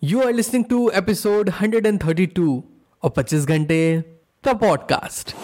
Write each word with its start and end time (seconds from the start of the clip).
You 0.00 0.22
are 0.22 0.32
listening 0.32 0.64
to 0.66 0.92
episode 0.92 1.48
132 1.48 2.64
of 3.02 3.14
25 3.14 3.46
Ghante, 3.46 4.04
the 4.42 4.54
podcast. 4.54 5.34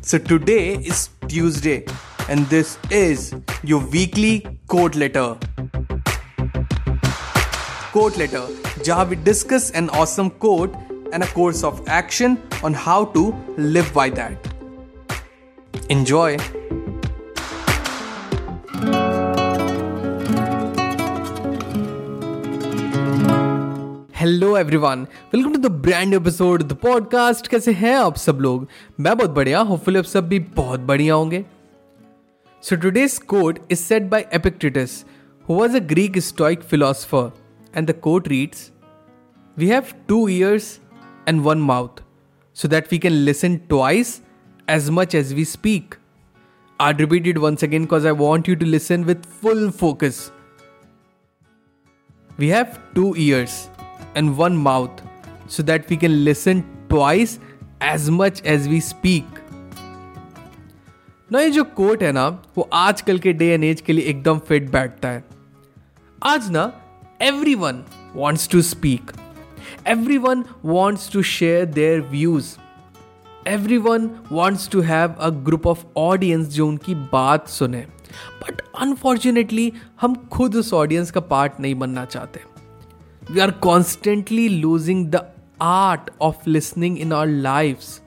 So 0.00 0.18
today 0.18 0.74
is 0.76 1.08
Tuesday, 1.26 1.84
and 2.28 2.46
this 2.46 2.78
is 2.88 3.34
your 3.64 3.80
weekly 3.80 4.46
quote 4.68 4.94
letter. 4.94 5.36
Quote 7.90 8.16
letter, 8.16 8.46
jहाँ 8.86 9.08
we 9.08 9.16
discuss 9.16 9.72
an 9.72 9.90
awesome 9.90 10.30
quote 10.30 10.72
and 11.12 11.24
a 11.24 11.26
course 11.26 11.64
of 11.64 11.82
action 11.88 12.40
on 12.62 12.74
how 12.74 13.06
to 13.06 13.34
live 13.56 13.92
by 13.92 14.08
that. 14.10 14.38
Enjoy. 15.88 16.36
Hello 24.20 24.56
everyone 24.56 25.06
welcome 25.34 25.52
to 25.52 25.58
the 25.58 25.66
brand 25.82 26.14
episode 26.14 26.62
the 26.62 26.72
podcast 26.82 27.46
कैसे 27.48 27.72
हैं 27.72 27.94
आप 27.96 28.16
सब 28.16 28.38
लोग 28.40 28.66
मैं 29.00 29.16
बहुत 29.16 29.30
बढ़िया 29.34 29.60
hopefully 29.68 29.98
आप 29.98 30.04
सब 30.04 30.26
भी 30.28 30.38
बहुत 30.56 30.80
बढ़िया 30.90 31.14
होंगे 31.14 31.44
so 32.62 32.76
today's 32.76 33.18
quote 33.32 33.58
is 33.70 33.80
set 33.80 34.02
by 34.10 34.26
Epictetus 34.34 35.04
who 35.48 35.54
was 35.60 35.76
a 35.76 35.78
Greek 35.92 36.18
stoic 36.18 36.62
philosopher 36.62 37.30
and 37.76 37.88
the 37.90 37.94
quote 38.00 38.28
reads 38.28 38.70
we 39.56 39.68
have 39.68 39.92
two 40.08 40.26
ears 40.28 40.68
and 41.28 41.40
one 41.42 41.60
mouth 41.70 42.02
so 42.56 42.68
that 42.68 42.92
we 42.92 42.98
can 42.98 43.12
listen 43.12 43.58
twice 43.70 44.12
as 44.68 44.90
much 44.90 45.14
as 45.14 45.32
we 45.34 45.44
speak. 45.44 45.96
I'd 46.80 47.00
repeat 47.00 47.26
it 47.26 47.40
once 47.40 47.62
again 47.62 47.88
because 47.88 48.04
I 48.04 48.12
want 48.18 48.52
you 48.52 48.54
to 48.56 48.66
listen 48.66 49.06
with 49.06 49.24
full 49.40 49.64
focus. 49.72 50.20
We 52.38 52.48
have 52.48 52.78
two 52.94 53.08
and 54.16 54.30
one 54.36 54.56
mouth 54.58 55.02
so 55.50 55.62
that 55.62 55.90
we 55.90 55.96
can 55.96 56.10
listen 56.10 56.60
twice 56.88 57.38
as 57.82 58.08
much 58.10 58.42
as 58.46 58.68
we 58.68 58.80
speak 58.80 59.38
ना 61.32 61.40
ये 61.40 61.50
जो 61.50 61.64
coat 61.64 62.02
है 62.02 62.12
ना, 62.12 62.26
वो 62.56 62.68
आजकल 62.72 63.18
के 63.18 63.32
day 63.32 63.46
and 63.46 63.64
as 63.64 63.80
के 63.80 63.92
लिए 63.92 64.04
एकदम 64.04 64.38
फिट 64.38 64.70
बैठता 64.70 65.08
है। 65.08 65.24
आज 66.22 66.50
ना 66.50 66.72
everyone 67.54 67.84
wants 68.14 68.48
to 68.48 68.62
speak 68.62 69.12
everyone 70.18 70.44
wants 70.64 71.10
to 71.12 71.22
share 71.22 71.64
their 71.66 72.00
views 72.10 72.54
everyone 73.78 74.10
wants 74.32 74.68
to 74.68 74.80
have 74.80 75.14
a 75.20 75.28
group 75.46 75.66
of 75.66 75.84
audience 75.96 76.48
जो 76.48 76.66
उनकी 76.68 76.94
बात 77.12 77.48
सुने। 77.48 77.80
बट 78.42 78.60
अनफॉर्चुनेटली 78.80 79.72
हम 80.00 80.14
खुद 80.32 80.56
उस 80.56 80.72
ऑडियंस 80.74 81.10
का 81.10 81.20
पार्ट 81.20 81.60
नहीं 81.60 81.74
बनना 81.74 82.04
चाहते। 82.04 82.40
We 83.30 83.40
are 83.40 83.50
constantly 83.50 84.48
losing 84.48 85.06
the 85.06 85.26
art 85.62 86.10
of 86.20 86.36
listening 86.46 86.98
in 86.98 87.12
our 87.12 87.26
lifes 87.26 88.00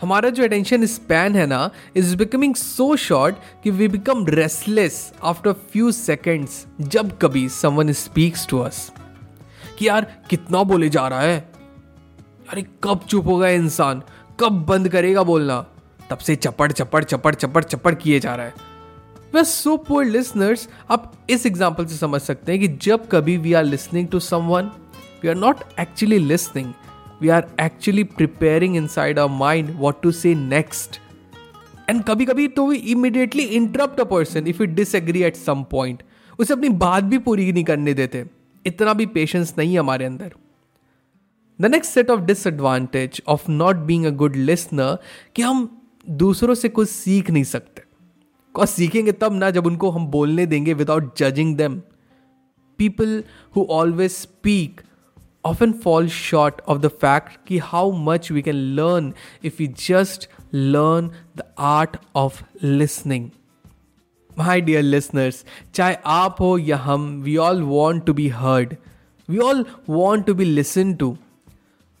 हमारा 0.00 0.30
जो 0.30 0.44
अटेंशन 0.44 0.86
स्पैन 0.86 1.36
है 1.36 1.46
ना 1.46 1.70
इज़ 1.96 2.16
बिकमिंग 2.16 2.54
सो 2.54 2.96
शॉर्ट 2.96 3.36
कि 3.64 3.70
we 3.70 3.88
become 3.88 4.26
restless 4.26 5.12
after 5.22 5.52
few 5.52 5.92
seconds 5.92 6.66
जब 6.80 7.18
कभी 7.18 7.48
समवन 7.48 7.92
स्पीक्स 7.92 8.46
टू 8.48 8.58
अस 8.58 8.92
कि 9.78 9.88
यार, 9.88 10.22
कितना 10.30 10.62
बोले 10.62 10.88
जा 10.88 11.08
रहा 11.08 11.20
है? 11.20 11.52
अरे, 12.50 12.62
कब 12.62 13.00
चुप 13.08 13.26
होगा 13.26 13.48
इंसान? 13.48 14.02
कब 14.40 14.52
बंद 14.52 14.88
करेगा 14.88 15.22
बोलना? 15.22 15.66
तब 16.10 16.18
से 16.18 16.36
चपड़ 16.36 16.72
चपड़ 16.72 17.04
चपड़ 17.04 17.34
चपड़ 17.34 17.64
चपड़ 17.64 17.94
किए 17.94 18.20
जा 18.20 18.34
रहा 18.34 18.46
है। 18.46 18.69
वे 19.34 19.42
सो 19.44 19.76
पोर 19.76 20.04
लिसनर्स 20.04 20.68
आप 20.90 21.12
इस 21.30 21.44
एग्ज़ाम्पल 21.46 21.84
से 21.86 21.96
समझ 21.96 22.20
सकते 22.20 22.52
हैं 22.52 22.60
कि 22.60 22.68
जब 22.82 23.06
कभी 23.08 23.36
we 23.36 23.52
are 23.52 23.64
listening 23.64 24.08
to 24.08 24.18
someone 24.20 24.70
we 25.22 25.28
are 25.28 25.34
not 25.34 25.56
actually 25.80 26.18
listening 26.18 26.72
we 27.20 27.28
are 27.28 27.46
actually 27.60 28.04
preparing 28.04 28.76
inside 28.86 29.18
our 29.18 29.30
mind 29.38 29.70
what 29.80 30.00
to 30.02 30.10
say 30.12 30.34
next 30.34 30.98
and 31.90 32.02
कभी 32.04 32.24
कभी 32.24 32.46
तो 32.48 32.66
we 32.66 32.76
immediately 32.92 33.42
interrupt 33.42 34.00
a 34.00 34.04
person 34.04 34.46
if 34.46 34.62
you 34.62 34.66
disagree 34.74 35.22
at 35.22 35.36
some 35.36 35.62
point 35.70 36.02
उसे 36.38 36.52
अपनी 36.54 36.68
बात 36.82 37.04
भी 37.04 37.18
पूरी 37.18 37.50
नहीं 37.52 37.64
करने 37.64 37.94
देते. 37.94 38.24
इतना 38.64 38.94
भी 38.94 39.06
पेशेंस 39.06 39.54
नहीं 39.58 39.72
है 39.72 39.78
हमारे 39.78 40.04
अंदर. 40.04 40.32
The 41.58 41.66
next 41.66 41.92
set 41.92 42.10
of 42.10 42.20
disadvantage 42.20 43.22
of 43.28 43.50
not 43.50 43.76
being 43.86 44.04
a 44.06 44.10
good 44.22 44.36
listener 44.36 44.98
कि 45.36 45.42
हम 45.42 45.68
दूसरों 46.22 46.54
से 46.54 46.68
कुछ 46.68 46.88
सीख 46.88 47.30
नहीं 47.30 47.44
सकते. 47.44 47.82
और 48.54 48.66
सीखेंगे 48.66 49.12
तब 49.12 49.32
ना 49.32 49.50
जब 49.50 49.66
उनको 49.66 49.90
हम 49.90 50.06
बोलने 50.06 50.46
देंगे 50.46 50.74
without 50.74 51.16
judging 51.18 51.56
them 51.56 51.80
people 52.78 53.22
who 53.56 53.66
always 53.70 54.10
speak 54.10 54.80
often 55.44 55.72
fall 55.84 56.08
short 56.08 56.60
of 56.68 56.78
the 56.78 56.88
fact 57.00 57.38
कि 57.48 57.58
how 57.58 57.92
much 58.04 58.30
we 58.32 58.42
can 58.42 58.56
learn 58.76 59.12
if 59.44 59.62
you 59.62 59.68
just 59.88 60.28
learn 60.54 61.10
the 61.36 61.42
art 61.58 61.96
of 62.16 62.42
listening 62.62 63.28
my 64.38 64.60
dear 64.60 64.82
listeners 64.82 65.44
चाहे 65.74 65.96
आप 66.06 66.36
हो 66.40 66.56
या 66.58 66.76
हम 66.76 67.10
we 67.22 67.36
all 67.36 67.62
want 67.62 68.04
to 68.06 68.14
be 68.14 68.28
heard 68.28 68.76
we 69.28 69.38
all 69.38 69.64
want 69.88 70.26
to 70.26 70.34
be 70.34 70.44
listen 70.44 70.94
to 70.94 71.16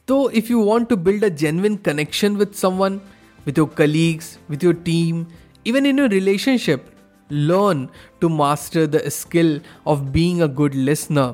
तो 0.08 0.30
if 0.30 0.50
you 0.52 0.62
want 0.62 0.88
to 0.88 0.96
build 0.96 1.24
a 1.24 1.28
genuine 1.28 1.76
connection 1.76 2.36
with 2.36 2.54
someone 2.54 3.00
with 3.46 3.58
your 3.58 3.74
colleagues 3.76 4.38
with 4.50 4.64
your 4.64 4.74
team, 4.88 5.24
even 5.65 5.85
in 5.85 5.97
your 5.97 6.09
relationship, 6.09 6.91
learn 7.29 7.89
to 8.21 8.29
master 8.29 8.85
the 8.87 9.09
skill 9.09 9.59
of 9.85 10.11
being 10.11 10.41
a 10.41 10.47
good 10.61 10.75
listener. 10.89 11.33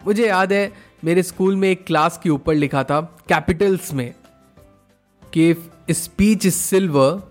मुझे 0.00 0.26
याद 0.26 0.52
है 0.52 0.72
मेरे 1.04 1.22
school 1.22 1.56
में 1.56 1.68
एक 1.68 1.86
class 1.86 2.18
के 2.22 2.30
ऊपर 2.30 2.54
लिखा 2.54 2.82
था 2.84 3.00
कैपिटल्स 3.28 3.92
में 3.94 4.14
कि 5.32 5.48
if 5.50 5.70
speech 5.90 6.46
is 6.46 6.54
silver 6.54 7.22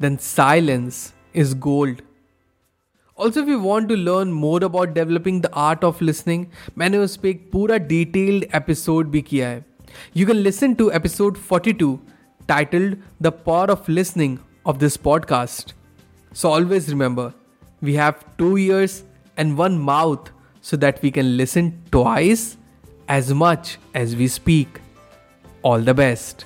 then 0.00 0.16
silence 0.16 1.12
is 1.34 1.54
gold. 1.54 2.00
Also, 3.18 3.42
if 3.42 3.48
you 3.48 3.58
want 3.60 3.88
to 3.88 3.96
learn 3.96 4.32
more 4.32 4.62
about 4.64 4.94
developing 4.94 5.40
the 5.40 5.50
art 5.64 5.84
of 5.84 6.00
listening, 6.02 6.44
मैंने 6.78 6.98
उस 6.98 7.16
पर 7.16 7.28
एक 7.28 7.48
पूरा 7.52 7.76
डिटेल्ड 7.92 8.44
एपिसोड 8.54 9.10
भी 9.10 9.20
किया 9.22 9.48
है 9.48 9.64
you 10.16 10.26
can 10.26 10.36
listen 10.36 10.74
to 10.74 10.90
episode 10.90 11.38
42 11.52 11.96
titled 12.48 12.96
The 13.26 13.32
Power 13.46 13.68
of 13.74 13.88
Listening 13.88 14.38
of 14.67 14.79
this 14.79 14.97
podcast. 14.97 15.73
So 16.33 16.51
always 16.51 16.89
remember, 16.89 17.33
we 17.81 17.93
have 17.95 18.23
two 18.37 18.57
ears 18.57 19.03
and 19.37 19.57
one 19.57 19.79
mouth 19.79 20.29
so 20.61 20.75
that 20.77 21.01
we 21.01 21.09
can 21.09 21.37
listen 21.37 21.81
twice 21.91 22.57
as 23.07 23.33
much 23.33 23.77
as 23.95 24.15
we 24.15 24.27
speak. 24.27 24.81
All 25.63 25.79
the 25.79 25.93
best. 25.93 26.45